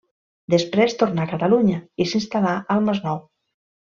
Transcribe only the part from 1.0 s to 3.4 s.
tornà a Catalunya i s'instal·là al Masnou.